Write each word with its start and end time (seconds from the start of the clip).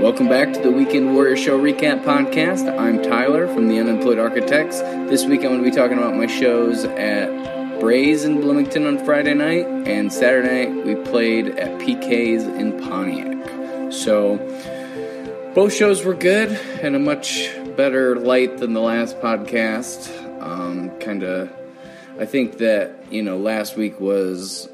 Welcome 0.00 0.30
back 0.30 0.54
to 0.54 0.60
the 0.62 0.70
Weekend 0.70 1.12
Warrior 1.12 1.36
Show 1.36 1.60
Recap 1.60 2.02
Podcast. 2.04 2.66
I'm 2.78 3.02
Tyler 3.02 3.46
from 3.46 3.68
the 3.68 3.78
Unemployed 3.78 4.18
Architects. 4.18 4.80
This 4.80 5.26
week 5.26 5.40
I'm 5.40 5.48
going 5.48 5.62
to 5.62 5.70
be 5.70 5.76
talking 5.76 5.98
about 5.98 6.16
my 6.16 6.26
shows 6.26 6.86
at 6.86 7.28
BraiZe 7.80 8.24
in 8.24 8.40
Bloomington 8.40 8.86
on 8.86 9.04
Friday 9.04 9.34
night, 9.34 9.66
and 9.66 10.10
Saturday 10.10 10.70
night 10.70 10.86
we 10.86 10.94
played 10.94 11.48
at 11.58 11.78
PK's 11.82 12.44
in 12.44 12.80
Pontiac. 12.80 13.92
So 13.92 14.38
both 15.54 15.74
shows 15.74 16.02
were 16.02 16.14
good 16.14 16.48
and 16.80 16.96
a 16.96 16.98
much 16.98 17.50
better 17.76 18.16
light 18.16 18.56
than 18.56 18.72
the 18.72 18.80
last 18.80 19.20
podcast. 19.20 20.08
Um, 20.40 20.98
kind 21.00 21.22
of, 21.22 21.52
I 22.18 22.24
think 22.24 22.56
that, 22.56 23.12
you 23.12 23.22
know, 23.22 23.36
last 23.36 23.76
week 23.76 24.00
was 24.00 24.66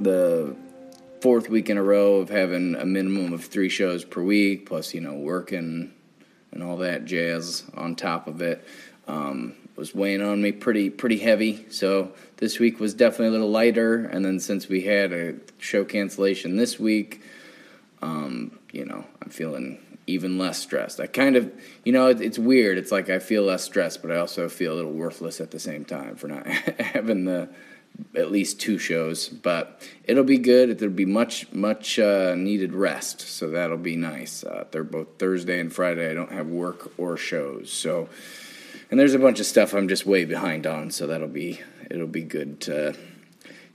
the 0.00 0.56
fourth 1.22 1.48
week 1.48 1.70
in 1.70 1.78
a 1.78 1.82
row 1.82 2.16
of 2.16 2.28
having 2.28 2.74
a 2.74 2.84
minimum 2.84 3.32
of 3.32 3.44
three 3.44 3.68
shows 3.68 4.04
per 4.04 4.20
week, 4.20 4.66
plus 4.66 4.92
you 4.92 5.00
know 5.00 5.14
working 5.14 5.92
and 6.50 6.62
all 6.62 6.76
that 6.78 7.04
jazz 7.04 7.64
on 7.74 7.94
top 7.94 8.26
of 8.26 8.42
it. 8.42 8.66
Um, 9.06 9.54
was 9.76 9.94
weighing 9.94 10.20
on 10.20 10.42
me 10.42 10.52
pretty 10.52 10.90
pretty 10.90 11.18
heavy. 11.18 11.64
So 11.70 12.12
this 12.38 12.58
week 12.58 12.80
was 12.80 12.92
definitely 12.92 13.28
a 13.28 13.30
little 13.30 13.50
lighter. 13.50 14.04
And 14.04 14.24
then 14.24 14.40
since 14.40 14.68
we 14.68 14.82
had 14.82 15.12
a 15.12 15.34
show 15.58 15.84
cancellation 15.84 16.56
this 16.56 16.78
week, 16.78 17.22
um, 18.02 18.58
you 18.72 18.84
know 18.84 19.04
I'm 19.22 19.30
feeling 19.30 19.78
even 20.08 20.38
less 20.38 20.58
stressed. 20.58 20.98
I 20.98 21.06
kind 21.06 21.36
of, 21.36 21.52
you 21.84 21.92
know, 21.92 22.08
it's 22.08 22.38
weird. 22.38 22.76
It's 22.76 22.90
like 22.90 23.08
I 23.08 23.20
feel 23.20 23.44
less 23.44 23.62
stressed, 23.62 24.02
but 24.02 24.10
I 24.10 24.16
also 24.16 24.48
feel 24.48 24.72
a 24.72 24.74
little 24.74 24.92
worthless 24.92 25.40
at 25.40 25.52
the 25.52 25.60
same 25.60 25.84
time 25.84 26.16
for 26.16 26.26
not 26.26 26.46
having 26.80 27.24
the 27.24 27.48
at 28.14 28.30
least 28.30 28.60
two 28.60 28.78
shows, 28.78 29.28
but 29.28 29.82
it'll 30.04 30.24
be 30.24 30.38
good. 30.38 30.70
It'll 30.70 30.88
be 30.88 31.04
much, 31.04 31.52
much 31.52 31.98
uh, 31.98 32.34
needed 32.36 32.72
rest, 32.72 33.20
so 33.20 33.50
that'll 33.50 33.76
be 33.76 33.96
nice. 33.96 34.44
Uh, 34.44 34.64
they're 34.70 34.84
both 34.84 35.18
Thursday 35.18 35.60
and 35.60 35.72
Friday. 35.72 36.10
I 36.10 36.14
don't 36.14 36.32
have 36.32 36.48
work 36.48 36.92
or 36.98 37.16
shows, 37.16 37.72
so 37.72 38.08
and 38.90 39.00
there's 39.00 39.14
a 39.14 39.18
bunch 39.18 39.40
of 39.40 39.46
stuff 39.46 39.72
I'm 39.72 39.88
just 39.88 40.04
way 40.04 40.26
behind 40.26 40.66
on, 40.66 40.90
so 40.90 41.06
that'll 41.06 41.26
be 41.26 41.60
it'll 41.90 42.06
be 42.06 42.22
good 42.22 42.60
to 42.62 42.94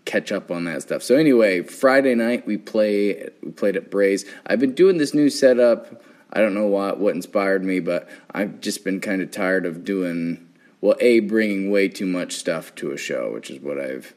catch 0.06 0.32
up 0.32 0.52
on 0.52 0.66
that 0.66 0.84
stuff. 0.84 1.04
So 1.04 1.16
anyway, 1.16 1.64
Friday 1.64 2.16
night 2.16 2.46
we 2.46 2.58
play 2.58 3.30
we 3.42 3.52
played 3.52 3.76
at 3.76 3.90
BraiZe. 3.90 4.26
I've 4.46 4.60
been 4.60 4.74
doing 4.74 4.98
this 4.98 5.14
new 5.14 5.30
setup. 5.30 6.04
I 6.32 6.40
don't 6.40 6.54
know 6.54 6.68
what 6.68 7.00
what 7.00 7.16
inspired 7.16 7.64
me, 7.64 7.80
but 7.80 8.08
I've 8.32 8.62
just 8.62 8.84
been 8.84 9.02
kind 9.02 9.22
of 9.22 9.32
tired 9.32 9.66
of 9.66 9.84
doing 9.84 10.47
well, 10.82 10.96
A, 11.00 11.20
bringing 11.22 11.72
way 11.72 11.88
too 11.88 12.06
much 12.06 12.34
stuff 12.34 12.74
to 12.76 12.92
a 12.92 12.98
show, 12.98 13.32
which 13.34 13.50
is 13.50 13.60
what 13.60 13.80
I've 13.80 14.14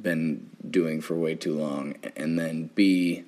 been 0.00 0.50
doing 0.68 1.00
for 1.00 1.14
way 1.14 1.34
too 1.34 1.54
long. 1.54 1.96
And 2.16 2.38
then 2.38 2.70
B, 2.74 3.24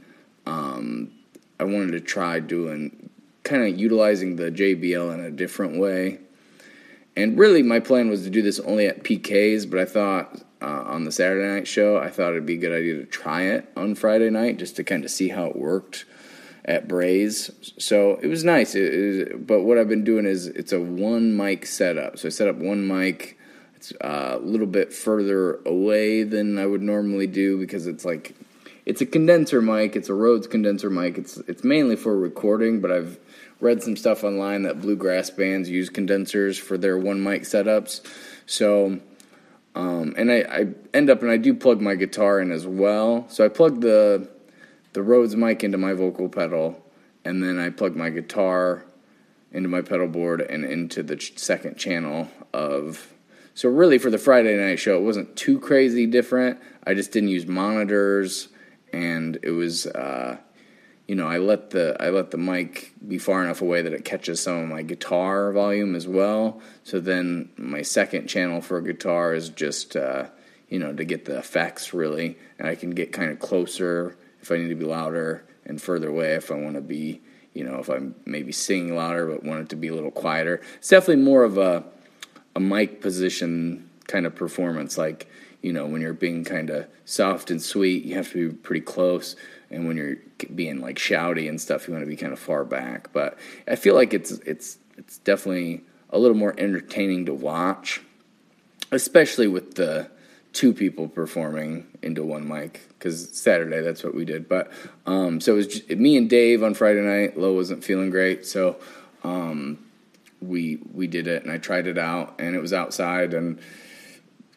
um, 0.46 1.12
I 1.58 1.64
wanted 1.64 1.92
to 1.92 2.00
try 2.00 2.40
doing 2.40 3.10
kind 3.42 3.62
of 3.62 3.78
utilizing 3.78 4.36
the 4.36 4.50
JBL 4.50 5.14
in 5.14 5.20
a 5.20 5.30
different 5.30 5.78
way. 5.78 6.18
And 7.16 7.38
really, 7.38 7.62
my 7.62 7.80
plan 7.80 8.10
was 8.10 8.24
to 8.24 8.30
do 8.30 8.42
this 8.42 8.60
only 8.60 8.86
at 8.86 9.02
PKs, 9.02 9.68
but 9.68 9.80
I 9.80 9.84
thought 9.84 10.42
uh, 10.60 10.84
on 10.86 11.04
the 11.04 11.12
Saturday 11.12 11.46
night 11.46 11.66
show, 11.66 11.96
I 11.96 12.10
thought 12.10 12.32
it'd 12.32 12.46
be 12.46 12.54
a 12.54 12.58
good 12.58 12.72
idea 12.72 12.94
to 12.94 13.06
try 13.06 13.42
it 13.42 13.70
on 13.76 13.94
Friday 13.94 14.30
night 14.30 14.58
just 14.58 14.76
to 14.76 14.84
kind 14.84 15.04
of 15.04 15.10
see 15.10 15.28
how 15.28 15.46
it 15.46 15.56
worked 15.56 16.04
at 16.66 16.88
BraiZe. 16.88 17.80
So 17.80 18.16
it 18.16 18.26
was 18.26 18.44
nice. 18.44 18.74
It, 18.74 18.92
it, 18.92 19.46
but 19.46 19.62
what 19.62 19.78
I've 19.78 19.88
been 19.88 20.04
doing 20.04 20.26
is 20.26 20.48
it's 20.48 20.72
a 20.72 20.80
one 20.80 21.36
mic 21.36 21.64
setup. 21.64 22.18
So 22.18 22.26
I 22.26 22.30
set 22.30 22.48
up 22.48 22.56
one 22.56 22.86
mic. 22.86 23.38
It's 23.76 23.92
uh, 24.00 24.38
a 24.38 24.38
little 24.38 24.66
bit 24.66 24.92
further 24.92 25.60
away 25.64 26.24
than 26.24 26.58
I 26.58 26.66
would 26.66 26.82
normally 26.82 27.28
do 27.28 27.58
because 27.58 27.86
it's 27.86 28.04
like 28.04 28.34
it's 28.84 29.00
a 29.00 29.06
condenser 29.06 29.62
mic. 29.62 29.94
It's 29.94 30.08
a 30.08 30.14
Rhodes 30.14 30.48
condenser 30.48 30.90
mic. 30.90 31.18
It's 31.18 31.36
it's 31.46 31.62
mainly 31.62 31.94
for 31.94 32.18
recording, 32.18 32.80
but 32.80 32.90
I've 32.90 33.18
read 33.60 33.82
some 33.82 33.96
stuff 33.96 34.24
online 34.24 34.62
that 34.62 34.80
bluegrass 34.80 35.30
bands 35.30 35.70
use 35.70 35.88
condensers 35.88 36.58
for 36.58 36.76
their 36.76 36.98
one 36.98 37.22
mic 37.22 37.42
setups. 37.42 38.04
So. 38.46 39.00
Um, 39.74 40.14
and 40.16 40.32
I, 40.32 40.36
I 40.36 40.66
end 40.94 41.10
up 41.10 41.20
and 41.20 41.30
I 41.30 41.36
do 41.36 41.52
plug 41.52 41.82
my 41.82 41.96
guitar 41.96 42.40
in 42.40 42.50
as 42.50 42.66
well. 42.66 43.26
So 43.28 43.44
I 43.44 43.48
plug 43.48 43.82
the 43.82 44.26
the 44.96 45.02
Rhodes 45.02 45.36
mic 45.36 45.62
into 45.62 45.76
my 45.76 45.92
vocal 45.92 46.30
pedal, 46.30 46.82
and 47.22 47.44
then 47.44 47.58
I 47.58 47.68
plug 47.68 47.94
my 47.94 48.08
guitar 48.08 48.86
into 49.52 49.68
my 49.68 49.82
pedal 49.82 50.08
board 50.08 50.40
and 50.40 50.64
into 50.64 51.02
the 51.02 51.16
ch- 51.16 51.36
second 51.36 51.76
channel 51.76 52.30
of. 52.54 53.12
So 53.52 53.68
really, 53.68 53.98
for 53.98 54.08
the 54.08 54.16
Friday 54.16 54.56
night 54.56 54.78
show, 54.78 54.96
it 54.96 55.02
wasn't 55.02 55.36
too 55.36 55.60
crazy 55.60 56.06
different. 56.06 56.58
I 56.86 56.94
just 56.94 57.12
didn't 57.12 57.28
use 57.28 57.46
monitors, 57.46 58.48
and 58.90 59.38
it 59.42 59.50
was, 59.50 59.86
uh, 59.86 60.38
you 61.06 61.14
know, 61.14 61.26
I 61.26 61.40
let 61.40 61.68
the 61.72 61.94
I 62.00 62.08
let 62.08 62.30
the 62.30 62.38
mic 62.38 62.94
be 63.06 63.18
far 63.18 63.44
enough 63.44 63.60
away 63.60 63.82
that 63.82 63.92
it 63.92 64.06
catches 64.06 64.40
some 64.40 64.56
of 64.56 64.68
my 64.70 64.80
guitar 64.80 65.52
volume 65.52 65.94
as 65.94 66.08
well. 66.08 66.62
So 66.84 67.00
then 67.00 67.50
my 67.58 67.82
second 67.82 68.28
channel 68.28 68.62
for 68.62 68.80
guitar 68.80 69.34
is 69.34 69.50
just, 69.50 69.94
uh, 69.94 70.28
you 70.70 70.78
know, 70.78 70.94
to 70.94 71.04
get 71.04 71.26
the 71.26 71.36
effects 71.36 71.92
really, 71.92 72.38
and 72.58 72.66
I 72.66 72.76
can 72.76 72.92
get 72.92 73.12
kind 73.12 73.30
of 73.30 73.40
closer 73.40 74.16
if 74.40 74.50
I 74.50 74.56
need 74.56 74.68
to 74.68 74.74
be 74.74 74.84
louder 74.84 75.44
and 75.64 75.80
further 75.80 76.08
away 76.08 76.34
if 76.34 76.50
I 76.50 76.54
want 76.54 76.74
to 76.76 76.80
be, 76.80 77.20
you 77.54 77.64
know, 77.64 77.78
if 77.78 77.88
I'm 77.88 78.14
maybe 78.24 78.52
singing 78.52 78.94
louder 78.94 79.26
but 79.26 79.44
want 79.44 79.60
it 79.60 79.68
to 79.70 79.76
be 79.76 79.88
a 79.88 79.94
little 79.94 80.10
quieter. 80.10 80.60
It's 80.76 80.88
definitely 80.88 81.22
more 81.24 81.44
of 81.44 81.58
a 81.58 81.84
a 82.54 82.60
mic 82.60 83.02
position 83.02 83.88
kind 84.06 84.24
of 84.26 84.34
performance. 84.34 84.96
Like, 84.96 85.28
you 85.62 85.72
know, 85.72 85.86
when 85.86 86.00
you're 86.00 86.14
being 86.14 86.42
kind 86.42 86.70
of 86.70 86.86
soft 87.04 87.50
and 87.50 87.60
sweet, 87.60 88.04
you 88.04 88.14
have 88.14 88.32
to 88.32 88.50
be 88.50 88.56
pretty 88.56 88.80
close. 88.80 89.36
And 89.70 89.86
when 89.86 89.96
you're 89.96 90.16
being 90.54 90.80
like 90.80 90.96
shouty 90.96 91.48
and 91.48 91.60
stuff, 91.60 91.86
you 91.86 91.92
want 91.92 92.04
to 92.04 92.08
be 92.08 92.16
kind 92.16 92.32
of 92.32 92.38
far 92.38 92.64
back. 92.64 93.12
But 93.12 93.38
I 93.68 93.76
feel 93.76 93.94
like 93.94 94.14
it's 94.14 94.30
it's 94.30 94.78
it's 94.96 95.18
definitely 95.18 95.82
a 96.10 96.18
little 96.18 96.36
more 96.36 96.54
entertaining 96.56 97.26
to 97.26 97.34
watch, 97.34 98.00
especially 98.90 99.48
with 99.48 99.74
the 99.74 100.08
two 100.56 100.72
people 100.72 101.06
performing 101.06 101.86
into 102.02 102.24
one 102.24 102.48
mic 102.48 102.80
because 102.88 103.28
Saturday 103.38 103.82
that's 103.82 104.02
what 104.02 104.14
we 104.14 104.24
did. 104.24 104.48
But 104.48 104.72
um, 105.04 105.38
so 105.38 105.52
it 105.52 105.56
was 105.56 105.66
just, 105.66 105.90
me 105.90 106.16
and 106.16 106.30
Dave 106.30 106.62
on 106.62 106.72
Friday 106.72 107.02
night. 107.02 107.38
Lo 107.38 107.52
wasn't 107.52 107.84
feeling 107.84 108.08
great, 108.08 108.46
so 108.46 108.76
um, 109.22 109.78
we 110.40 110.80
we 110.94 111.06
did 111.06 111.26
it 111.26 111.42
and 111.42 111.52
I 111.52 111.58
tried 111.58 111.86
it 111.86 111.98
out 111.98 112.34
and 112.38 112.56
it 112.56 112.60
was 112.60 112.72
outside 112.72 113.34
and 113.34 113.60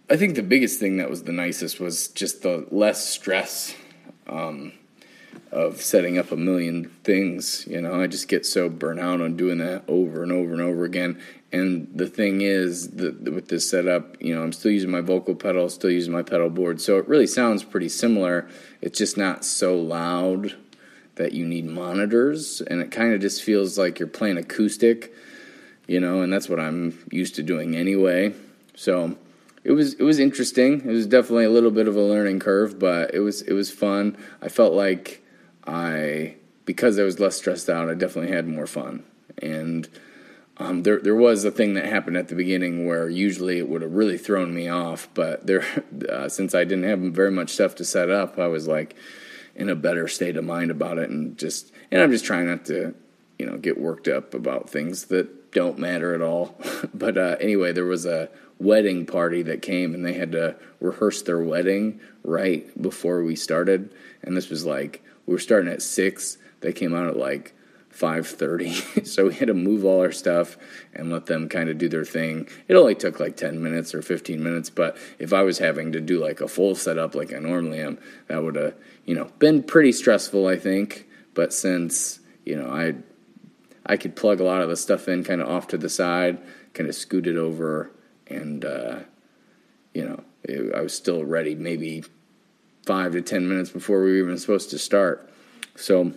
I 0.09 0.17
think 0.17 0.35
the 0.35 0.41
biggest 0.41 0.79
thing 0.79 0.97
that 0.97 1.09
was 1.09 1.23
the 1.23 1.31
nicest 1.31 1.79
was 1.79 2.07
just 2.07 2.41
the 2.41 2.65
less 2.71 3.07
stress 3.07 3.75
um, 4.25 4.71
of 5.51 5.81
setting 5.81 6.17
up 6.17 6.31
a 6.31 6.37
million 6.37 6.91
things. 7.03 7.65
You 7.67 7.81
know, 7.81 8.01
I 8.01 8.07
just 8.07 8.27
get 8.27 8.45
so 8.45 8.69
burnt 8.69 8.99
out 8.99 9.21
on 9.21 9.35
doing 9.35 9.57
that 9.59 9.83
over 9.87 10.21
and 10.23 10.31
over 10.31 10.53
and 10.53 10.61
over 10.61 10.83
again. 10.83 11.19
And 11.51 11.89
the 11.95 12.07
thing 12.07 12.41
is, 12.41 12.89
that 12.91 13.23
with 13.33 13.47
this 13.47 13.67
setup, 13.67 14.21
you 14.21 14.35
know, 14.35 14.43
I'm 14.43 14.53
still 14.53 14.71
using 14.71 14.91
my 14.91 15.01
vocal 15.01 15.33
pedal, 15.33 15.67
still 15.69 15.89
using 15.89 16.13
my 16.13 16.21
pedal 16.21 16.49
board, 16.49 16.79
so 16.79 16.99
it 16.99 17.07
really 17.07 17.25
sounds 17.25 17.63
pretty 17.63 17.89
similar. 17.89 18.47
It's 18.81 18.99
just 18.99 19.17
not 19.17 19.43
so 19.43 19.75
loud 19.75 20.55
that 21.15 21.33
you 21.33 21.45
need 21.45 21.65
monitors, 21.65 22.61
and 22.61 22.81
it 22.81 22.91
kind 22.91 23.13
of 23.13 23.21
just 23.21 23.43
feels 23.43 23.79
like 23.79 23.97
you're 23.97 24.07
playing 24.07 24.37
acoustic, 24.37 25.11
you 25.87 25.99
know, 25.99 26.21
and 26.21 26.31
that's 26.31 26.47
what 26.47 26.59
I'm 26.59 27.03
used 27.11 27.33
to 27.35 27.43
doing 27.43 27.75
anyway. 27.75 28.33
So 28.75 29.17
it 29.63 29.71
was 29.71 29.93
it 29.93 30.03
was 30.03 30.19
interesting. 30.19 30.81
It 30.81 30.91
was 30.91 31.07
definitely 31.07 31.45
a 31.45 31.49
little 31.49 31.71
bit 31.71 31.87
of 31.87 31.95
a 31.95 32.01
learning 32.01 32.39
curve, 32.39 32.79
but 32.79 33.13
it 33.13 33.19
was 33.19 33.41
it 33.41 33.53
was 33.53 33.71
fun. 33.71 34.17
I 34.41 34.49
felt 34.49 34.73
like 34.73 35.23
I 35.65 36.35
because 36.65 36.99
I 36.99 37.03
was 37.03 37.19
less 37.19 37.35
stressed 37.35 37.69
out, 37.69 37.89
I 37.89 37.93
definitely 37.95 38.31
had 38.31 38.47
more 38.47 38.67
fun 38.67 39.03
and 39.41 39.87
um, 40.57 40.83
there, 40.83 40.99
there 40.99 41.15
was 41.15 41.45
a 41.45 41.51
thing 41.51 41.75
that 41.75 41.85
happened 41.85 42.17
at 42.17 42.27
the 42.27 42.35
beginning 42.35 42.85
where 42.85 43.09
usually 43.09 43.59
it 43.59 43.69
would 43.69 43.81
have 43.81 43.93
really 43.93 44.17
thrown 44.17 44.53
me 44.53 44.67
off, 44.67 45.07
but 45.13 45.47
there, 45.47 45.63
uh, 46.09 46.27
since 46.27 46.53
I 46.53 46.65
didn't 46.65 46.83
have 46.83 46.99
very 46.99 47.31
much 47.31 47.51
stuff 47.51 47.75
to 47.75 47.85
set 47.85 48.09
up, 48.09 48.37
I 48.37 48.47
was 48.47 48.67
like 48.67 48.95
in 49.55 49.69
a 49.69 49.75
better 49.75 50.07
state 50.07 50.35
of 50.35 50.43
mind 50.43 50.71
about 50.71 50.97
it, 50.97 51.09
and 51.09 51.37
just, 51.37 51.71
and 51.91 52.01
I'm 52.01 52.11
just 52.11 52.25
trying 52.25 52.47
not 52.47 52.65
to, 52.65 52.93
you 53.37 53.45
know, 53.45 53.57
get 53.57 53.79
worked 53.79 54.07
up 54.07 54.33
about 54.33 54.69
things 54.69 55.05
that 55.05 55.51
don't 55.51 55.79
matter 55.79 56.13
at 56.13 56.21
all. 56.21 56.59
but 56.93 57.17
uh, 57.17 57.37
anyway, 57.39 57.71
there 57.71 57.85
was 57.85 58.05
a 58.05 58.29
wedding 58.59 59.05
party 59.05 59.41
that 59.43 59.61
came, 59.61 59.93
and 59.93 60.05
they 60.05 60.13
had 60.13 60.33
to 60.33 60.55
rehearse 60.79 61.21
their 61.21 61.39
wedding 61.39 61.99
right 62.23 62.81
before 62.81 63.23
we 63.23 63.35
started, 63.35 63.93
and 64.21 64.35
this 64.35 64.49
was 64.49 64.65
like 64.65 65.03
we 65.25 65.33
were 65.33 65.39
starting 65.39 65.71
at 65.71 65.81
six. 65.81 66.37
They 66.61 66.73
came 66.73 66.93
out 66.93 67.07
at 67.07 67.17
like 67.17 67.53
5:30 67.93 69.05
so 69.07 69.27
we 69.27 69.33
had 69.33 69.47
to 69.47 69.53
move 69.53 69.83
all 69.83 70.01
our 70.01 70.11
stuff 70.11 70.57
and 70.93 71.11
let 71.11 71.25
them 71.25 71.49
kind 71.49 71.69
of 71.69 71.77
do 71.77 71.89
their 71.89 72.05
thing. 72.05 72.47
It 72.67 72.75
only 72.75 72.95
took 72.95 73.19
like 73.19 73.35
10 73.35 73.61
minutes 73.61 73.93
or 73.93 74.01
15 74.01 74.41
minutes 74.41 74.69
but 74.69 74.97
if 75.17 75.33
i 75.33 75.41
was 75.41 75.57
having 75.57 75.91
to 75.91 76.01
do 76.01 76.19
like 76.19 76.39
a 76.39 76.47
full 76.47 76.75
setup 76.75 77.15
like 77.15 77.33
i 77.33 77.39
normally 77.39 77.79
am 77.79 77.97
that 78.27 78.43
would 78.43 78.55
have 78.55 78.75
you 79.05 79.15
know 79.15 79.25
been 79.39 79.63
pretty 79.63 79.91
stressful 79.91 80.47
i 80.47 80.55
think. 80.55 81.07
But 81.33 81.53
since 81.53 82.19
you 82.45 82.55
know 82.55 82.69
i 82.69 82.95
i 83.85 83.97
could 83.97 84.15
plug 84.15 84.39
a 84.39 84.43
lot 84.43 84.61
of 84.61 84.69
the 84.69 84.77
stuff 84.77 85.07
in 85.07 85.23
kind 85.23 85.41
of 85.41 85.49
off 85.49 85.67
to 85.67 85.77
the 85.77 85.89
side 85.89 86.39
kind 86.73 86.87
of 86.87 86.95
scoot 86.95 87.27
it 87.27 87.37
over 87.37 87.91
and 88.29 88.65
uh, 88.65 88.99
you 89.93 90.03
know 90.03 90.23
it, 90.43 90.73
i 90.75 90.81
was 90.81 90.93
still 90.93 91.25
ready 91.25 91.55
maybe 91.55 92.03
five 92.85 93.11
to 93.11 93.21
ten 93.21 93.47
minutes 93.47 93.69
before 93.69 94.03
we 94.03 94.11
were 94.11 94.17
even 94.27 94.37
supposed 94.37 94.69
to 94.69 94.79
start 94.79 95.29
so 95.75 96.13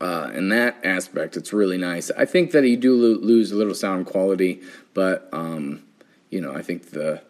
uh, 0.00 0.30
in 0.34 0.50
that 0.50 0.76
aspect, 0.84 1.36
it's 1.36 1.52
really 1.52 1.78
nice. 1.78 2.10
I 2.10 2.24
think 2.26 2.50
that 2.50 2.66
you 2.66 2.76
do 2.76 2.94
lo- 2.94 3.20
lose 3.20 3.52
a 3.52 3.56
little 3.56 3.74
sound 3.74 4.04
quality, 4.04 4.60
but 4.92 5.28
um, 5.32 5.82
you 6.30 6.40
know, 6.40 6.52
I 6.52 6.60
think 6.62 6.90
the 6.90 7.22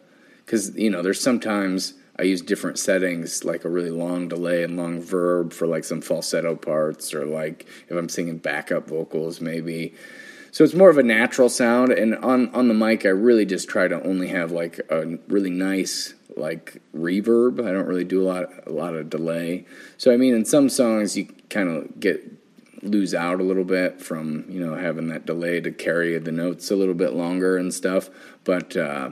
because 0.44 0.74
you 0.76 0.90
know, 0.90 1.00
there's 1.00 1.20
sometimes 1.20 1.94
I 2.18 2.22
use 2.22 2.40
different 2.40 2.78
settings, 2.78 3.44
like 3.44 3.64
a 3.64 3.68
really 3.68 3.90
long 3.90 4.28
delay 4.28 4.62
and 4.62 4.76
long 4.76 5.00
verb 5.00 5.52
for 5.52 5.66
like 5.66 5.84
some 5.84 6.00
falsetto 6.00 6.56
parts, 6.56 7.14
or 7.14 7.26
like 7.26 7.66
if 7.88 7.96
I'm 7.96 8.08
singing 8.08 8.38
backup 8.38 8.88
vocals, 8.88 9.40
maybe. 9.40 9.94
So 10.54 10.62
it's 10.62 10.72
more 10.72 10.88
of 10.88 10.98
a 10.98 11.02
natural 11.02 11.48
sound, 11.48 11.90
and 11.90 12.14
on 12.14 12.48
on 12.54 12.68
the 12.68 12.74
mic, 12.74 13.04
I 13.04 13.08
really 13.08 13.44
just 13.44 13.68
try 13.68 13.88
to 13.88 14.00
only 14.06 14.28
have 14.28 14.52
like 14.52 14.78
a 14.88 15.18
really 15.26 15.50
nice 15.50 16.14
like 16.36 16.80
reverb. 16.96 17.58
I 17.58 17.72
don't 17.72 17.88
really 17.88 18.04
do 18.04 18.22
a 18.22 18.26
lot 18.28 18.46
a 18.64 18.70
lot 18.70 18.94
of 18.94 19.10
delay. 19.10 19.66
So 19.98 20.12
I 20.12 20.16
mean, 20.16 20.32
in 20.32 20.44
some 20.44 20.68
songs, 20.68 21.16
you 21.16 21.26
kind 21.50 21.68
of 21.68 21.98
get 21.98 22.22
lose 22.84 23.16
out 23.16 23.40
a 23.40 23.42
little 23.42 23.64
bit 23.64 24.00
from 24.00 24.44
you 24.48 24.64
know 24.64 24.76
having 24.76 25.08
that 25.08 25.26
delay 25.26 25.60
to 25.60 25.72
carry 25.72 26.16
the 26.20 26.30
notes 26.30 26.70
a 26.70 26.76
little 26.76 26.94
bit 26.94 27.14
longer 27.14 27.58
and 27.58 27.74
stuff, 27.74 28.08
but. 28.44 28.76
Uh, 28.76 29.10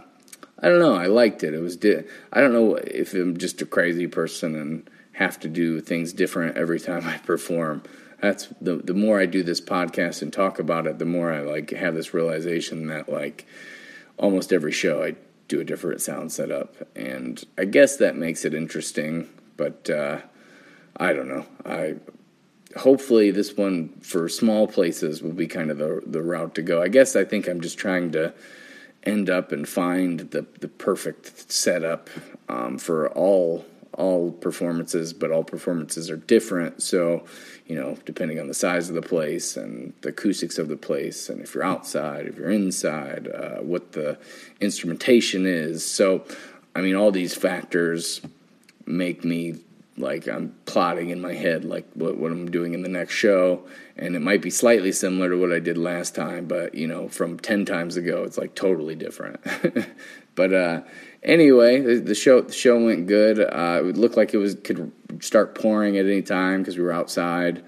I 0.65 0.69
don't 0.69 0.79
know. 0.79 0.95
I 0.95 1.07
liked 1.07 1.43
it. 1.43 1.55
It 1.55 1.59
was. 1.61 1.77
Di- 1.77 2.05
I 2.33 2.41
don't 2.41 2.53
know 2.53 2.77
if 2.77 3.15
I'm 3.15 3.37
just 3.37 3.61
a 3.63 3.67
crazy 3.67 4.07
person 4.07 4.55
and 4.55 4.89
have 5.23 5.39
to 5.41 5.49
do 5.49 5.81
things 5.81 6.13
different 6.13 6.57
every 6.57 6.81
time 6.81 7.07
I 7.07 7.19
perform. 7.19 7.83
That's 8.21 8.49
the 8.61 8.77
the 8.77 8.95
more 8.95 9.21
I 9.21 9.27
do 9.27 9.43
this 9.43 9.61
podcast 9.61 10.23
and 10.23 10.33
talk 10.33 10.59
about 10.59 10.87
it, 10.87 10.99
the 10.99 11.05
more 11.05 11.33
I 11.33 11.41
like 11.41 11.71
have 11.71 11.95
this 11.95 12.13
realization 12.15 12.87
that 12.89 13.09
like 13.09 13.47
almost 14.17 14.53
every 14.53 14.73
show 14.73 15.03
I 15.03 15.17
do 15.49 15.61
a 15.61 15.65
different 15.65 16.01
sound 16.01 16.33
setup, 16.33 16.75
and 16.97 17.43
I 17.59 17.65
guess 17.65 17.97
that 17.97 18.17
makes 18.17 18.45
it 18.45 18.55
interesting. 18.55 19.29
But 19.57 19.91
uh, 19.91 20.21
I 20.97 21.13
don't 21.13 21.29
know. 21.29 21.47
I 21.65 21.97
hopefully 22.77 23.31
this 23.31 23.57
one 23.57 23.89
for 24.01 24.29
small 24.29 24.67
places 24.67 25.23
will 25.23 25.33
be 25.33 25.47
kind 25.47 25.71
of 25.71 25.79
the 25.79 26.03
the 26.07 26.23
route 26.23 26.55
to 26.55 26.63
go. 26.63 26.83
I 26.83 26.89
guess 26.89 27.17
I 27.17 27.25
think 27.25 27.49
I'm 27.49 27.61
just 27.61 27.79
trying 27.79 28.13
to 28.13 28.33
end 29.05 29.29
up 29.29 29.53
and 29.53 29.69
find 29.69 30.21
the 30.31 30.47
the 30.61 30.69
perfect 30.69 31.51
setup 31.51 32.09
um, 32.49 32.79
for 32.79 33.11
all 33.11 33.65
all 33.95 34.33
performances, 34.33 35.13
but 35.13 35.31
all 35.31 35.45
performances 35.45 36.11
are 36.11 36.17
different. 36.17 36.83
So, 36.83 37.25
you 37.67 37.77
know, 37.77 37.97
depending 38.05 38.41
on 38.41 38.49
the 38.49 38.55
size 38.55 38.89
of 38.89 38.95
the 38.95 39.03
place 39.03 39.57
and 39.57 39.93
the 40.01 40.11
acoustics 40.11 40.59
of 40.59 40.69
the 40.69 40.77
place, 40.77 41.29
and 41.29 41.41
if 41.41 41.55
you're 41.55 41.65
outside, 41.65 42.27
if 42.27 42.37
you're 42.37 42.51
inside, 42.51 43.29
uh, 43.29 43.59
what 43.59 43.93
the 43.93 44.19
instrumentation 44.61 45.47
is. 45.47 45.85
So, 45.85 46.25
I 46.75 46.81
mean, 46.81 46.95
all 46.95 47.11
these 47.11 47.35
factors 47.35 48.23
make 48.87 49.25
me 49.25 49.57
like 50.03 50.27
I'm 50.27 50.55
plotting 50.67 51.11
in 51.11 51.21
my 51.21 51.33
head 51.33 51.65
like 51.65 51.87
what, 51.95 52.19
what 52.19 52.33
I'm 52.33 52.51
doing 52.51 52.75
in 52.75 52.83
the 52.83 52.89
next 52.89 53.15
show, 53.15 53.65
and 53.97 54.15
it 54.15 54.21
might 54.21 54.43
be 54.43 54.51
slightly 54.51 54.93
similar 54.93 55.31
to 55.31 55.37
what 55.37 55.53
I 55.53 55.61
did 55.61 55.79
last 55.79 56.15
time, 56.15 56.47
but 56.47 56.75
you 56.75 56.87
know, 56.87 57.09
from 57.09 57.39
ten 57.39 57.65
times 57.65 57.97
ago, 57.97 58.25
it's 58.25 58.37
like 58.37 58.55
totally 58.55 58.95
different. 58.95 59.41
but 60.35 60.53
uh, 60.53 60.83
anyway, 61.23 61.81
the, 61.81 62.15
show 62.15 62.43
the 62.43 62.53
show 62.53 62.85
went 62.85 63.07
good. 63.07 63.41
Uh, 63.41 63.83
it 63.85 63.97
looked 63.97 64.17
like 64.17 64.35
it 64.35 64.39
was 64.39 64.57
could 64.57 64.93
start 65.21 65.55
pouring 65.55 65.97
at 65.97 66.05
any 66.05 66.23
time 66.23 66.61
because 66.61 66.77
we 66.77 66.85
were 66.85 66.93
outside, 66.93 67.65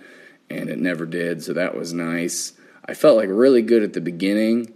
and 0.50 0.68
it 0.68 0.78
never 0.78 1.06
did, 1.06 1.42
so 1.42 1.52
that 1.54 1.76
was 1.76 1.92
nice. 1.92 2.52
I 2.86 2.94
felt 2.94 3.16
like 3.16 3.28
really 3.30 3.62
good 3.62 3.82
at 3.82 3.94
the 3.94 4.00
beginning. 4.00 4.74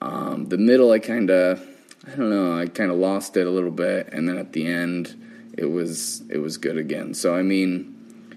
Um, 0.00 0.46
the 0.46 0.58
middle, 0.58 0.90
I 0.90 0.98
kind 0.98 1.30
of, 1.30 1.64
I 2.06 2.16
don't 2.16 2.30
know, 2.30 2.58
I 2.58 2.66
kind 2.66 2.90
of 2.90 2.96
lost 2.96 3.36
it 3.36 3.46
a 3.46 3.50
little 3.50 3.70
bit, 3.70 4.08
and 4.12 4.28
then 4.28 4.38
at 4.38 4.52
the 4.52 4.66
end 4.66 5.22
it 5.56 5.66
was 5.66 6.22
it 6.28 6.38
was 6.38 6.56
good 6.56 6.76
again. 6.76 7.14
So 7.14 7.34
I 7.34 7.42
mean, 7.42 7.94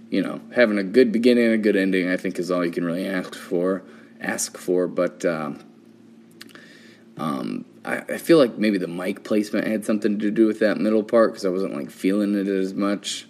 you 0.10 0.22
know, 0.22 0.42
having 0.54 0.78
a 0.78 0.84
good 0.84 1.12
beginning 1.12 1.46
and 1.46 1.54
a 1.54 1.58
good 1.58 1.76
ending, 1.76 2.10
I 2.10 2.18
think, 2.18 2.40
is 2.40 2.52
all 2.52 2.66
you 2.66 2.72
can 2.72 2.86
really 2.86 3.08
ask 3.08 3.34
for. 3.36 3.84
Ask 4.22 4.58
for, 4.58 4.88
but 4.88 5.26
um, 5.26 5.60
um, 7.18 7.66
I, 7.84 7.98
I, 7.98 8.18
feel 8.18 8.38
like 8.38 8.58
maybe 8.58 8.78
the 8.78 8.88
mic 8.88 9.24
placement 9.24 9.68
had 9.68 9.86
something 9.86 10.20
to 10.20 10.32
do 10.32 10.48
with 10.48 10.60
that 10.60 10.80
middle 10.80 11.04
part 11.04 11.32
because 11.32 11.46
I 11.46 11.50
wasn't 11.50 11.76
like 11.76 11.92
feeling 11.92 12.36
it 12.36 12.48
as 12.48 12.74
much 12.74 13.28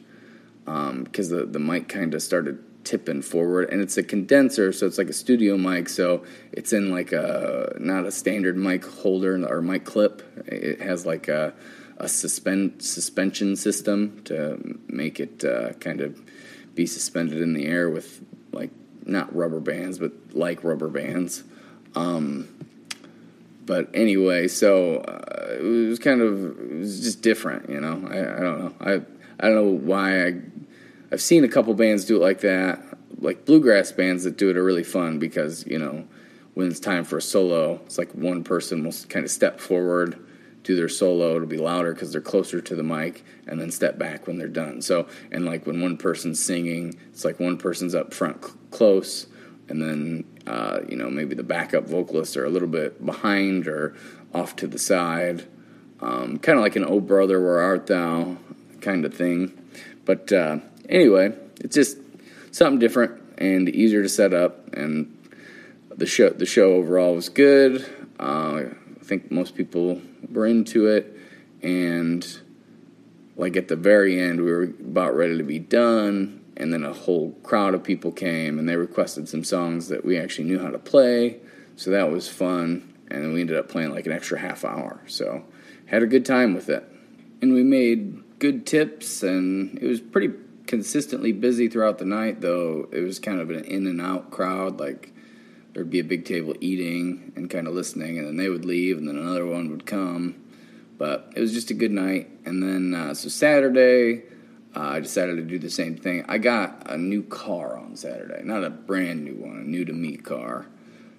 because 0.63 1.31
um, 1.31 1.37
the 1.37 1.45
the 1.45 1.59
mic 1.59 1.87
kind 1.87 2.13
of 2.13 2.21
started 2.21 2.63
tipping 2.83 3.21
forward 3.21 3.69
and 3.71 3.81
it's 3.81 3.97
a 3.97 4.03
condenser 4.03 4.71
so 4.71 4.85
it's 4.85 4.99
like 4.99 5.09
a 5.09 5.13
studio 5.13 5.57
mic 5.57 5.89
so 5.89 6.23
it's 6.51 6.71
in 6.71 6.91
like 6.91 7.11
a 7.11 7.75
not 7.79 8.05
a 8.05 8.11
standard 8.11 8.55
mic 8.55 8.85
holder 8.85 9.43
or 9.47 9.59
mic 9.59 9.83
clip 9.85 10.21
it 10.45 10.79
has 10.79 11.03
like 11.03 11.27
a 11.27 11.51
a 11.97 12.07
suspend 12.09 12.81
suspension 12.81 13.55
system 13.55 14.21
to 14.25 14.79
make 14.87 15.19
it 15.19 15.43
uh, 15.43 15.73
kind 15.73 16.01
of 16.01 16.19
be 16.75 16.85
suspended 16.85 17.41
in 17.41 17.53
the 17.53 17.65
air 17.65 17.89
with 17.89 18.21
like 18.51 18.71
not 19.05 19.33
rubber 19.35 19.59
bands 19.59 19.99
but 19.99 20.11
like 20.33 20.63
rubber 20.63 20.89
bands. 20.89 21.43
Um, 21.95 22.49
but 23.65 23.89
anyway, 23.93 24.47
so 24.47 24.97
uh, 24.97 25.57
it 25.59 25.63
was 25.89 25.99
kind 25.99 26.21
of 26.21 26.59
it 26.59 26.79
was 26.79 27.01
just 27.01 27.21
different, 27.21 27.69
you 27.69 27.79
know. 27.79 28.07
I, 28.09 28.19
I 28.19 28.39
don't 28.41 28.59
know. 28.59 28.73
I 28.79 28.93
I 29.39 29.49
don't 29.49 29.55
know 29.55 29.63
why 29.63 30.27
I 30.27 30.41
I've 31.11 31.21
seen 31.21 31.43
a 31.43 31.47
couple 31.47 31.73
bands 31.73 32.05
do 32.05 32.17
it 32.17 32.19
like 32.19 32.41
that. 32.41 32.81
Like 33.19 33.45
bluegrass 33.45 33.91
bands 33.91 34.25
that 34.25 34.37
do 34.37 34.49
it 34.49 34.57
are 34.57 34.63
really 34.63 34.83
fun 34.83 35.17
because 35.17 35.65
you 35.65 35.79
know 35.79 36.05
when 36.53 36.67
it's 36.67 36.79
time 36.79 37.05
for 37.05 37.17
a 37.17 37.21
solo, 37.21 37.81
it's 37.85 37.97
like 37.97 38.11
one 38.11 38.43
person 38.43 38.83
will 38.83 38.93
kind 39.09 39.25
of 39.25 39.31
step 39.31 39.59
forward 39.59 40.24
do 40.65 40.75
their 40.75 40.89
solo 40.89 41.35
it'll 41.35 41.47
be 41.47 41.57
louder 41.57 41.93
because 41.93 42.11
they're 42.11 42.19
closer 42.19 42.59
to 42.59 42.75
the 42.75 42.83
mic 42.83 43.23
and 43.47 43.61
then 43.61 43.71
step 43.71 43.97
back 43.97 44.27
when 44.27 44.37
they're 44.37 44.47
done. 44.47 44.81
So 44.81 45.07
and 45.31 45.45
like 45.45 45.65
when 45.65 45.79
one 45.79 45.95
person's 45.95 46.43
singing 46.43 46.95
it's 47.11 47.23
like 47.23 47.39
one 47.39 47.57
person's 47.57 47.95
up 47.95 48.13
front 48.13 48.43
cl- 48.43 48.57
close 48.71 49.27
and 49.69 49.81
then 49.81 50.25
uh, 50.47 50.81
you 50.89 50.97
know 50.97 51.09
maybe 51.09 51.35
the 51.35 51.43
backup 51.43 51.87
vocalists 51.87 52.35
are 52.35 52.45
a 52.45 52.49
little 52.49 52.67
bit 52.67 53.05
behind 53.05 53.67
or 53.67 53.95
off 54.33 54.55
to 54.57 54.67
the 54.67 54.79
side 54.79 55.45
um, 56.01 56.37
kind 56.39 56.57
of 56.57 56.63
like 56.63 56.75
an 56.75 56.83
oh 56.83 56.99
brother 56.99 57.39
where 57.39 57.59
art 57.59 57.87
thou 57.87 58.35
kind 58.81 59.05
of 59.05 59.13
thing. 59.13 59.53
But 60.03 60.33
uh, 60.33 60.57
anyway 60.89 61.33
it's 61.61 61.75
just 61.75 61.97
something 62.51 62.79
different 62.79 63.21
and 63.37 63.69
easier 63.69 64.01
to 64.01 64.09
set 64.09 64.33
up 64.33 64.73
and 64.73 65.11
the 65.95 66.07
show 66.07 66.29
the 66.29 66.47
show 66.47 66.73
overall 66.73 67.13
was 67.13 67.29
good. 67.29 67.85
Uh, 68.19 68.63
I 68.99 69.03
think 69.03 69.29
most 69.29 69.55
people 69.55 70.01
were 70.31 70.45
into 70.45 70.87
it, 70.87 71.17
and 71.61 72.39
like 73.35 73.57
at 73.57 73.67
the 73.67 73.75
very 73.75 74.19
end, 74.19 74.41
we 74.41 74.51
were 74.51 74.63
about 74.63 75.15
ready 75.15 75.37
to 75.37 75.43
be 75.43 75.59
done, 75.59 76.43
and 76.57 76.71
then 76.71 76.83
a 76.83 76.93
whole 76.93 77.31
crowd 77.43 77.73
of 77.73 77.83
people 77.83 78.11
came 78.11 78.57
and 78.57 78.67
they 78.67 78.77
requested 78.77 79.27
some 79.27 79.43
songs 79.43 79.89
that 79.89 80.05
we 80.05 80.17
actually 80.17 80.47
knew 80.47 80.59
how 80.59 80.69
to 80.69 80.79
play, 80.79 81.39
so 81.75 81.91
that 81.91 82.11
was 82.11 82.27
fun. 82.27 82.93
And 83.07 83.23
then 83.23 83.33
we 83.33 83.41
ended 83.41 83.57
up 83.57 83.69
playing 83.69 83.91
like 83.91 84.07
an 84.07 84.11
extra 84.11 84.39
half 84.39 84.65
hour, 84.65 85.01
so 85.05 85.43
had 85.85 86.01
a 86.01 86.07
good 86.07 86.25
time 86.25 86.53
with 86.53 86.69
it. 86.69 86.83
And 87.41 87.53
we 87.53 87.63
made 87.63 88.39
good 88.39 88.65
tips, 88.65 89.21
and 89.21 89.77
it 89.77 89.85
was 89.85 90.01
pretty 90.01 90.33
consistently 90.65 91.31
busy 91.31 91.67
throughout 91.67 91.99
the 91.99 92.05
night. 92.05 92.41
Though 92.41 92.89
it 92.91 93.01
was 93.01 93.19
kind 93.19 93.39
of 93.39 93.49
an 93.51 93.63
in 93.65 93.85
and 93.85 94.01
out 94.01 94.31
crowd, 94.31 94.79
like 94.79 95.13
there'd 95.75 95.89
be 95.89 95.99
a 95.99 96.03
big 96.05 96.23
table 96.23 96.55
eating 96.61 97.33
and 97.35 97.49
kind 97.49 97.67
of 97.67 97.73
listening, 97.73 98.17
and 98.17 98.25
then 98.25 98.37
they 98.37 98.49
would 98.49 98.65
leave, 98.65 98.97
and 98.97 99.07
then 99.07 99.17
another 99.17 99.45
one 99.45 99.69
would 99.69 99.85
come. 99.85 100.35
But 100.97 101.33
it 101.35 101.41
was 101.41 101.53
just 101.53 101.69
a 101.69 101.73
good 101.73 101.91
night. 101.91 102.29
And 102.45 102.63
then, 102.63 102.93
uh, 102.93 103.13
so 103.13 103.27
Saturday, 103.27 104.23
uh, 104.73 104.79
I 104.79 105.01
decided 105.01 105.35
to 105.35 105.43
do 105.43 105.59
the 105.59 105.69
same 105.69 105.97
thing. 105.97 106.23
I 106.29 106.37
got 106.37 106.89
a 106.89 106.97
new 106.97 107.21
car 107.21 107.77
on 107.77 107.97
Saturday, 107.97 108.41
not 108.43 108.63
a 108.63 108.69
brand 108.69 109.25
new 109.25 109.35
one, 109.35 109.57
a 109.57 109.63
new 109.63 109.83
to 109.83 109.91
me 109.91 110.15
car. 110.15 110.67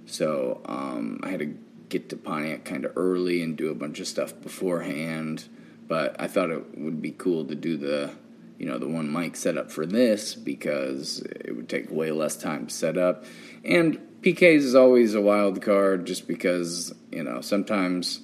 So 0.06 0.62
um, 0.64 1.20
I 1.22 1.28
had 1.28 1.40
to 1.40 1.58
get 1.90 2.08
to 2.08 2.16
Pontiac 2.16 2.64
kind 2.64 2.86
of 2.86 2.92
early 2.96 3.42
and 3.42 3.56
do 3.56 3.70
a 3.70 3.74
bunch 3.74 4.00
of 4.00 4.08
stuff 4.08 4.32
beforehand. 4.40 5.44
But 5.86 6.18
I 6.18 6.28
thought 6.28 6.50
it 6.50 6.78
would 6.78 7.02
be 7.02 7.10
cool 7.12 7.44
to 7.44 7.54
do 7.54 7.76
the, 7.76 8.10
you 8.58 8.64
know, 8.64 8.78
the 8.78 8.88
one 8.88 9.12
mic 9.12 9.36
setup 9.36 9.70
for 9.70 9.84
this 9.84 10.34
because 10.34 11.20
it 11.20 11.54
would 11.54 11.68
take 11.68 11.90
way 11.90 12.10
less 12.10 12.36
time 12.36 12.68
to 12.68 12.74
set 12.74 12.96
up. 12.96 13.24
And 13.62 14.00
PKs 14.22 14.58
is 14.58 14.74
always 14.74 15.14
a 15.14 15.20
wild 15.20 15.62
card 15.62 16.06
just 16.06 16.26
because, 16.26 16.94
you 17.12 17.22
know, 17.22 17.40
sometimes 17.40 18.20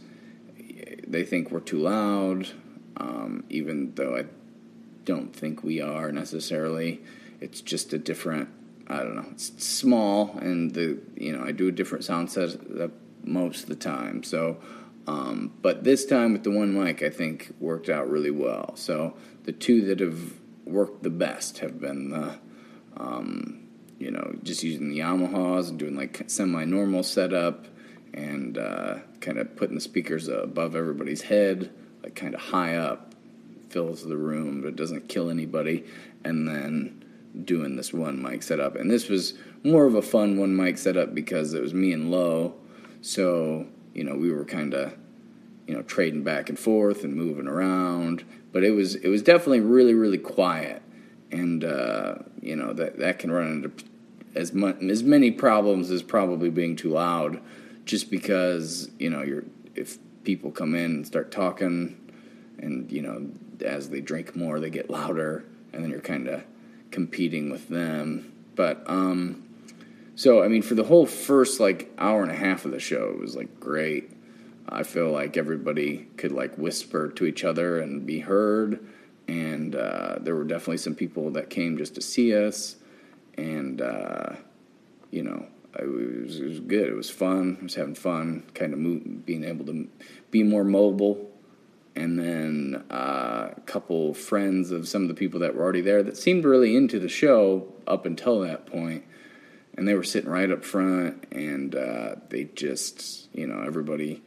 they 1.07 1.25
think 1.25 1.51
we're 1.51 1.61
too 1.61 1.79
loud, 1.79 2.49
um, 2.97 3.45
even 3.49 3.95
though 3.95 4.17
I 4.17 4.25
don't 5.05 5.35
think 5.35 5.63
we 5.63 5.81
are 5.81 6.11
necessarily. 6.11 7.03
It's 7.41 7.61
just 7.61 7.93
a 7.93 7.99
different, 7.99 8.49
I 8.89 8.99
don't 8.99 9.17
know, 9.17 9.27
it's 9.31 9.53
small, 9.63 10.39
and 10.39 10.73
the, 10.73 10.99
you 11.17 11.37
know, 11.37 11.45
I 11.45 11.53
do 11.53 11.69
a 11.69 11.73
different 11.73 12.05
sound 12.05 12.31
set 12.31 12.57
most 13.25 13.65
of 13.65 13.69
the 13.69 13.77
time. 13.77 14.23
So, 14.23 14.59
um, 15.07 15.53
but 15.63 15.85
this 15.85 16.07
time 16.07 16.33
with 16.33 16.45
the 16.45 16.51
one 16.51 16.73
mic, 16.73 17.03
I 17.03 17.11
think 17.11 17.55
worked 17.61 17.89
out 17.89 18.09
really 18.11 18.31
well. 18.31 18.73
So 18.77 19.15
the 19.45 19.53
two 19.53 19.85
that 19.87 20.01
have 20.01 20.35
worked 20.65 21.03
the 21.03 21.11
best 21.11 21.59
have 21.59 21.81
been 21.81 22.11
the, 22.11 22.39
um, 22.97 23.62
you 24.03 24.11
know, 24.11 24.35
just 24.43 24.63
using 24.63 24.91
the 24.91 24.99
Yamahas 24.99 25.69
and 25.69 25.79
doing 25.79 25.97
like 25.97 26.25
semi 26.27 26.65
normal 26.65 27.03
setup 27.03 27.67
and 28.13 28.59
uh, 28.59 28.99
kind 29.21 29.39
of 29.39 29.55
putting 29.57 29.77
the 29.77 29.81
speakers 29.81 30.29
above 30.29 30.75
everybody's 30.75 31.23
head, 31.23 31.71
like 32.03 32.15
kind 32.15 32.35
of 32.35 32.41
high 32.41 32.77
up, 32.77 33.15
fills 33.71 34.05
the 34.05 34.17
room 34.17 34.61
but 34.61 34.77
doesn't 34.77 35.09
kill 35.09 35.31
anybody. 35.31 35.85
And 36.25 36.47
then 36.49 37.05
doing 37.45 37.77
this 37.77 37.93
one 37.93 38.21
mic 38.21 38.43
setup. 38.43 38.77
And 38.77 38.91
this 38.91 39.09
was 39.09 39.35
more 39.65 39.87
of 39.87 39.95
a 39.95 40.03
fun 40.03 40.37
one 40.37 40.55
mic 40.55 40.79
setup 40.79 41.15
because 41.15 41.55
it 41.55 41.63
was 41.63 41.73
me 41.73 41.93
and 41.93 42.11
Lo. 42.11 42.55
So, 43.01 43.67
you 43.95 44.05
know, 44.05 44.15
we 44.15 44.33
were 44.33 44.45
kind 44.45 44.75
of, 44.75 44.95
you 45.67 45.75
know, 45.75 45.83
trading 45.83 46.23
back 46.23 46.49
and 46.49 46.59
forth 46.59 47.05
and 47.05 47.15
moving 47.15 47.47
around. 47.47 48.25
But 48.53 48.65
it 48.65 48.73
was 48.73 48.97
it 48.97 49.09
was 49.09 49.23
definitely 49.23 49.61
really 49.61 49.95
really 49.95 50.19
quiet, 50.19 50.83
and 51.31 51.65
uh, 51.65 52.17
you 52.43 52.55
know 52.55 52.75
that 52.75 52.99
that 52.99 53.19
can 53.19 53.31
run 53.31 53.49
into 53.51 53.73
as 54.35 54.53
much 54.53 54.81
as 54.83 55.03
many 55.03 55.31
problems 55.31 55.91
as 55.91 56.03
probably 56.03 56.51
being 56.51 56.77
too 56.77 56.91
loud, 56.91 57.41
just 57.85 58.11
because 58.11 58.91
you 58.99 59.11
know 59.11 59.23
you're 59.23 59.45
if 59.75 59.99
people 60.25 60.51
come 60.51 60.75
in 60.75 60.91
and 60.93 61.07
start 61.07 61.31
talking, 61.31 61.97
and 62.59 62.91
you 62.91 63.03
know 63.03 63.27
as 63.65 63.91
they 63.91 64.01
drink 64.01 64.35
more 64.35 64.59
they 64.59 64.71
get 64.71 64.91
louder, 64.91 65.45
and 65.73 65.83
then 65.83 65.91
you're 65.91 66.01
kind 66.01 66.29
of 66.29 66.45
competing 66.91 67.51
with 67.51 67.69
them. 67.69 68.33
But 68.55 68.83
um, 68.87 69.49
so 70.15 70.43
I 70.43 70.49
mean, 70.49 70.63
for 70.63 70.75
the 70.75 70.85
whole 70.85 71.07
first 71.07 71.61
like 71.61 71.91
hour 71.99 72.23
and 72.23 72.31
a 72.31 72.37
half 72.37 72.65
of 72.65 72.71
the 72.71 72.81
show, 72.81 73.11
it 73.11 73.19
was 73.19 73.37
like 73.37 73.61
great. 73.61 74.11
I 74.69 74.85
feel 74.85 75.11
like 75.11 75.37
everybody 75.37 76.07
could 76.17 76.33
like 76.33 76.57
whisper 76.57 77.11
to 77.11 77.27
each 77.27 77.45
other 77.45 77.81
and 77.81 78.07
be 78.07 78.21
heard, 78.21 78.81
and 79.27 79.75
uh, 79.75 80.17
there 80.21 80.37
were 80.37 80.45
definitely 80.45 80.79
some 80.79 80.95
people 80.95 81.31
that 81.33 81.51
came 81.51 81.77
just 81.77 81.95
to 81.97 82.01
see 82.01 82.35
us, 82.37 82.77
and 83.37 83.81
uh, 83.81 84.35
you 85.11 85.23
know, 85.23 85.47
it 85.79 85.87
was, 85.87 86.41
it 86.41 86.47
was 86.47 86.61
good. 86.61 86.89
It 86.89 86.95
was 86.95 87.11
fun. 87.11 87.59
I 87.61 87.65
was 87.65 87.75
having 87.75 87.95
fun, 87.95 88.45
kind 88.55 88.73
of 88.73 88.79
move, 88.79 89.25
being 89.27 89.45
able 89.45 89.67
to 89.67 89.89
be 90.31 90.43
more 90.43 90.65
mobile 90.65 91.31
and 91.95 92.19
then 92.19 92.85
uh, 92.91 93.51
a 93.57 93.61
couple 93.63 94.15
friends 94.15 94.71
of 94.71 94.89
some 94.89 95.03
of 95.03 95.09
the 95.09 95.15
people 95.15 95.41
that 95.41 95.55
were 95.55 95.63
already 95.63 95.81
there 95.81 96.03
that 96.03 96.17
seemed 96.17 96.45
really 96.45 96.77
into 96.77 96.99
the 96.99 97.09
show 97.09 97.73
up 97.87 98.07
until 98.07 98.41
that 98.41 98.67
point 98.67 99.05
and 99.77 99.87
they 99.87 99.95
were 99.95 100.03
sitting 100.03 100.31
right 100.31 100.51
up 100.51 100.65
front 100.65 101.27
and 101.33 101.75
uh, 101.75 102.15
they 102.29 102.45
just 102.55 103.29
you 103.35 103.47
know 103.47 103.63
everybody 103.63 104.23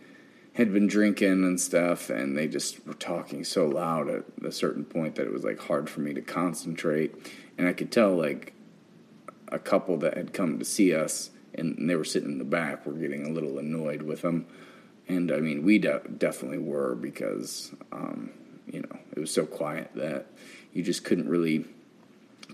had 0.54 0.72
been 0.72 0.88
drinking 0.88 1.44
and 1.44 1.60
stuff 1.60 2.10
and 2.10 2.38
they 2.38 2.48
just 2.48 2.86
were 2.86 2.94
talking 2.94 3.44
so 3.44 3.66
loud 3.68 4.10
at 4.10 4.24
a 4.44 4.52
certain 4.52 4.86
point 4.86 5.16
that 5.16 5.26
it 5.26 5.34
was 5.34 5.44
like 5.44 5.60
hard 5.60 5.90
for 5.90 6.02
me 6.02 6.14
to 6.14 6.22
concentrate 6.22 7.14
and 7.58 7.68
i 7.68 7.74
could 7.74 7.92
tell 7.92 8.16
like 8.16 8.54
a 9.50 9.60
couple 9.60 9.98
that 9.98 10.16
had 10.16 10.34
come 10.34 10.60
to 10.60 10.66
see 10.66 10.94
us 10.94 11.30
and 11.54 11.90
they 11.90 11.96
were 11.96 12.04
sitting 12.04 12.32
in 12.32 12.38
the 12.38 12.44
back 12.44 12.86
were 12.86 12.94
getting 12.94 13.26
a 13.26 13.30
little 13.30 13.58
annoyed 13.58 14.02
with 14.02 14.22
them 14.22 14.46
and 15.08 15.32
I 15.32 15.38
mean, 15.38 15.64
we 15.64 15.80
de- 15.80 16.02
definitely 16.18 16.58
were 16.58 16.96
because 16.96 17.72
um, 17.92 18.32
you 18.68 18.82
know 18.82 18.98
it 19.16 19.20
was 19.20 19.32
so 19.32 19.46
quiet 19.46 19.92
that 19.96 20.28
you 20.74 20.84
just 20.84 21.04
couldn't 21.04 21.30
really 21.30 21.66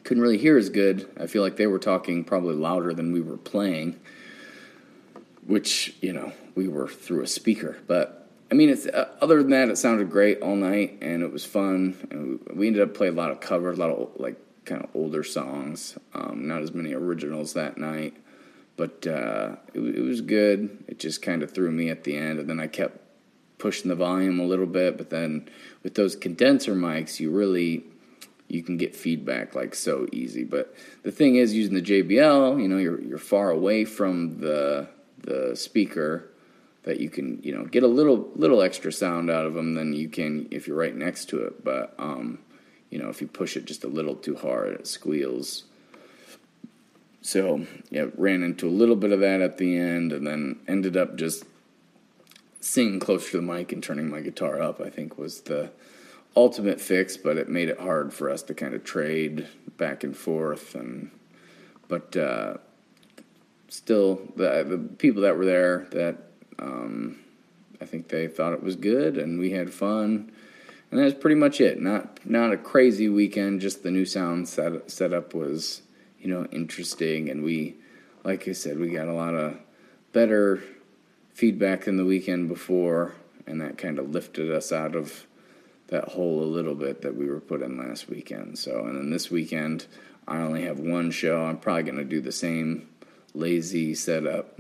couldn't 0.03 0.21
really 0.21 0.37
hear 0.37 0.57
as 0.57 0.69
good. 0.69 1.09
I 1.19 1.27
feel 1.27 1.43
like 1.43 1.55
they 1.55 1.67
were 1.67 1.79
talking 1.79 2.23
probably 2.23 2.55
louder 2.55 2.93
than 2.93 3.11
we 3.11 3.21
were 3.21 3.37
playing, 3.37 3.99
which 5.45 5.95
you 6.01 6.13
know 6.13 6.33
we 6.55 6.67
were 6.67 6.87
through 6.87 7.23
a 7.23 7.27
speaker. 7.27 7.77
But 7.87 8.29
I 8.49 8.55
mean, 8.55 8.69
it's 8.69 8.85
uh, 8.85 9.09
other 9.21 9.41
than 9.41 9.51
that, 9.51 9.69
it 9.69 9.77
sounded 9.77 10.09
great 10.09 10.41
all 10.41 10.55
night 10.55 10.97
and 11.01 11.23
it 11.23 11.31
was 11.31 11.45
fun. 11.45 11.95
And 12.11 12.57
we 12.57 12.67
ended 12.67 12.81
up 12.81 12.93
playing 12.93 13.13
a 13.13 13.17
lot 13.17 13.31
of 13.31 13.39
covers, 13.39 13.77
a 13.77 13.81
lot 13.81 13.91
of 13.91 14.09
like 14.17 14.35
kind 14.65 14.83
of 14.83 14.89
older 14.93 15.23
songs, 15.23 15.97
um, 16.13 16.47
not 16.47 16.61
as 16.61 16.73
many 16.73 16.93
originals 16.93 17.53
that 17.53 17.77
night. 17.77 18.15
But 18.77 19.05
uh, 19.05 19.57
it, 19.73 19.79
it 19.79 20.01
was 20.01 20.21
good. 20.21 20.83
It 20.87 20.99
just 20.99 21.21
kind 21.21 21.43
of 21.43 21.51
threw 21.51 21.71
me 21.71 21.89
at 21.89 22.03
the 22.03 22.15
end, 22.15 22.39
and 22.39 22.49
then 22.49 22.59
I 22.59 22.67
kept 22.67 22.97
pushing 23.57 23.89
the 23.89 23.95
volume 23.95 24.39
a 24.39 24.45
little 24.45 24.65
bit. 24.65 24.97
But 24.97 25.09
then 25.09 25.49
with 25.83 25.95
those 25.95 26.15
condenser 26.15 26.73
mics, 26.73 27.19
you 27.19 27.31
really 27.31 27.83
you 28.47 28.61
can 28.63 28.77
get 28.77 28.95
feedback 28.95 29.55
like 29.55 29.73
so 29.75 30.07
easy. 30.11 30.43
But 30.43 30.75
the 31.03 31.11
thing 31.11 31.35
is, 31.35 31.53
using 31.53 31.75
the 31.75 31.81
JBL, 31.81 32.61
you 32.61 32.67
know, 32.67 32.77
you're 32.77 33.01
you're 33.01 33.17
far 33.17 33.51
away 33.51 33.85
from 33.85 34.39
the 34.39 34.87
the 35.19 35.55
speaker 35.55 36.27
that 36.83 36.99
you 36.99 37.09
can 37.09 37.39
you 37.43 37.55
know 37.55 37.65
get 37.65 37.83
a 37.83 37.87
little 37.87 38.29
little 38.35 38.61
extra 38.61 38.91
sound 38.91 39.29
out 39.29 39.45
of 39.45 39.53
them 39.53 39.75
than 39.75 39.93
you 39.93 40.09
can 40.09 40.47
if 40.51 40.67
you're 40.67 40.77
right 40.77 40.95
next 40.95 41.25
to 41.29 41.41
it. 41.43 41.63
But 41.63 41.93
um, 41.97 42.39
you 42.91 42.99
know, 42.99 43.09
if 43.09 43.21
you 43.21 43.27
push 43.27 43.57
it 43.57 43.65
just 43.65 43.83
a 43.83 43.87
little 43.87 44.15
too 44.15 44.35
hard, 44.35 44.73
it 44.73 44.85
squeals. 44.85 45.63
So 47.21 47.65
yeah, 47.89 48.07
ran 48.15 48.43
into 48.43 48.67
a 48.67 48.69
little 48.69 48.95
bit 48.95 49.11
of 49.11 49.21
that 49.21 49.41
at 49.41 49.57
the 49.57 49.77
end, 49.77 50.11
and 50.11 50.27
then 50.27 50.59
ended 50.67 50.97
up 50.97 51.15
just 51.15 51.45
singing 52.59 52.99
closer 52.99 53.31
to 53.31 53.37
the 53.37 53.43
mic 53.43 53.71
and 53.71 53.81
turning 53.81 54.09
my 54.09 54.19
guitar 54.21 54.61
up. 54.61 54.79
I 54.81 54.89
think 54.89 55.17
was 55.17 55.41
the 55.41 55.71
ultimate 56.35 56.81
fix, 56.81 57.17
but 57.17 57.37
it 57.37 57.49
made 57.49 57.69
it 57.69 57.79
hard 57.79 58.13
for 58.13 58.29
us 58.29 58.43
to 58.43 58.53
kind 58.53 58.73
of 58.73 58.83
trade 58.83 59.47
back 59.77 60.03
and 60.03 60.15
forth. 60.15 60.75
And 60.75 61.11
but 61.87 62.15
uh, 62.17 62.57
still, 63.69 64.21
the 64.35 64.65
the 64.67 64.77
people 64.97 65.21
that 65.21 65.37
were 65.37 65.45
there 65.45 65.87
that 65.91 66.17
um, 66.59 67.19
I 67.79 67.85
think 67.85 68.09
they 68.09 68.27
thought 68.27 68.53
it 68.53 68.63
was 68.63 68.75
good, 68.75 69.17
and 69.17 69.39
we 69.39 69.51
had 69.51 69.73
fun. 69.73 70.31
And 70.91 70.99
that's 70.99 71.17
pretty 71.17 71.37
much 71.37 71.61
it. 71.61 71.81
Not 71.81 72.19
not 72.25 72.51
a 72.51 72.57
crazy 72.57 73.07
weekend. 73.07 73.61
Just 73.61 73.81
the 73.81 73.91
new 73.91 74.05
sound 74.05 74.47
set 74.47 74.91
setup 74.91 75.33
was 75.33 75.81
you 76.21 76.29
know, 76.29 76.45
interesting. 76.51 77.29
And 77.29 77.43
we, 77.43 77.75
like 78.23 78.47
I 78.47 78.51
said, 78.53 78.79
we 78.79 78.89
got 78.89 79.07
a 79.07 79.13
lot 79.13 79.33
of 79.33 79.57
better 80.13 80.61
feedback 81.33 81.85
than 81.85 81.97
the 81.97 82.05
weekend 82.05 82.47
before, 82.47 83.15
and 83.47 83.59
that 83.61 83.77
kind 83.77 83.97
of 83.97 84.11
lifted 84.11 84.51
us 84.51 84.71
out 84.71 84.95
of 84.95 85.25
that 85.87 86.09
hole 86.09 86.43
a 86.43 86.45
little 86.45 86.75
bit 86.75 87.01
that 87.01 87.15
we 87.15 87.25
were 87.25 87.41
put 87.41 87.61
in 87.61 87.77
last 87.77 88.07
weekend. 88.07 88.57
So, 88.57 88.85
and 88.85 88.95
then 88.95 89.09
this 89.09 89.31
weekend, 89.31 89.87
I 90.27 90.37
only 90.37 90.63
have 90.63 90.79
one 90.79 91.11
show. 91.11 91.43
I'm 91.43 91.57
probably 91.57 91.83
going 91.83 91.97
to 91.97 92.05
do 92.05 92.21
the 92.21 92.31
same 92.31 92.87
lazy 93.33 93.95
setup. 93.95 94.59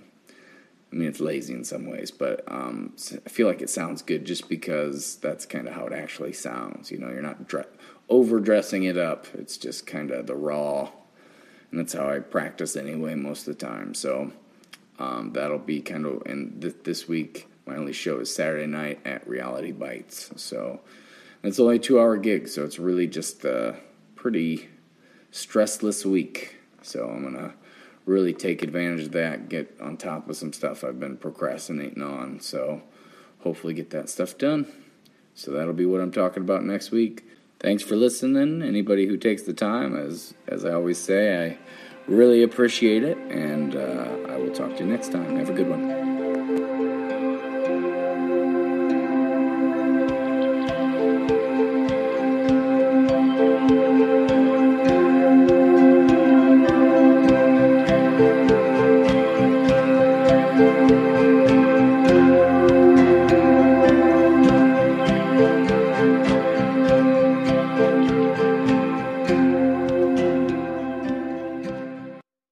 I 0.91 0.95
mean, 0.95 1.07
it's 1.07 1.21
lazy 1.21 1.53
in 1.53 1.63
some 1.63 1.89
ways, 1.89 2.11
but 2.11 2.43
um, 2.47 2.93
I 3.25 3.29
feel 3.29 3.47
like 3.47 3.61
it 3.61 3.69
sounds 3.69 4.01
good 4.01 4.25
just 4.25 4.49
because 4.49 5.15
that's 5.17 5.45
kind 5.45 5.67
of 5.67 5.73
how 5.73 5.85
it 5.87 5.93
actually 5.93 6.33
sounds. 6.33 6.91
You 6.91 6.97
know, 6.97 7.09
you're 7.09 7.21
not 7.21 7.47
dre- 7.47 7.63
overdressing 8.09 8.83
it 8.83 8.97
up. 8.97 9.25
It's 9.33 9.57
just 9.57 9.87
kind 9.87 10.11
of 10.11 10.27
the 10.27 10.35
raw 10.35 10.89
and 11.71 11.79
that's 11.79 11.93
how 11.93 12.09
I 12.09 12.19
practice 12.19 12.75
anyway 12.75 13.15
most 13.15 13.47
of 13.47 13.57
the 13.57 13.65
time. 13.65 13.93
So 13.93 14.31
um, 14.99 15.31
that'll 15.33 15.59
be 15.59 15.81
kind 15.81 16.05
of 16.05 16.21
and 16.25 16.61
th- 16.61 16.75
this 16.83 17.07
week 17.07 17.47
my 17.65 17.75
only 17.75 17.93
show 17.93 18.19
is 18.19 18.33
Saturday 18.33 18.67
night 18.67 18.99
at 19.05 19.27
Reality 19.27 19.71
Bites. 19.71 20.31
So 20.35 20.81
it's 21.43 21.59
only 21.59 21.77
a 21.77 21.79
two 21.79 21.99
hour 21.99 22.17
gig, 22.17 22.47
so 22.47 22.65
it's 22.65 22.77
really 22.77 23.07
just 23.07 23.45
a 23.45 23.75
pretty 24.15 24.69
stressless 25.31 26.05
week. 26.05 26.55
So 26.81 27.07
I'm 27.07 27.23
gonna 27.23 27.53
really 28.05 28.33
take 28.33 28.63
advantage 28.63 29.05
of 29.05 29.11
that, 29.11 29.49
get 29.49 29.77
on 29.81 29.97
top 29.97 30.29
of 30.29 30.35
some 30.35 30.53
stuff 30.53 30.83
I've 30.83 30.99
been 30.99 31.17
procrastinating 31.17 32.01
on. 32.01 32.39
So 32.39 32.81
hopefully 33.39 33.73
get 33.73 33.89
that 33.91 34.09
stuff 34.09 34.37
done. 34.37 34.67
So 35.35 35.51
that'll 35.51 35.73
be 35.73 35.85
what 35.85 36.01
I'm 36.01 36.11
talking 36.11 36.43
about 36.43 36.63
next 36.63 36.91
week 36.91 37.23
thanks 37.61 37.83
for 37.83 37.95
listening. 37.95 38.61
Anybody 38.61 39.05
who 39.05 39.17
takes 39.17 39.43
the 39.43 39.53
time, 39.53 39.95
as 39.95 40.33
as 40.47 40.65
I 40.65 40.73
always 40.73 40.97
say, 40.97 41.51
I 41.51 41.57
really 42.07 42.43
appreciate 42.43 43.03
it, 43.03 43.17
and 43.17 43.75
uh, 43.75 44.33
I 44.33 44.37
will 44.37 44.51
talk 44.51 44.75
to 44.77 44.83
you 44.83 44.89
next 44.89 45.11
time. 45.11 45.37
Have 45.37 45.49
a 45.49 45.53
good 45.53 45.69
one. 45.69 46.10